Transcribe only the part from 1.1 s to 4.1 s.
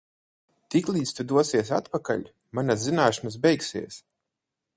tu dosies atpakaļ, manas zināšanas beigsies.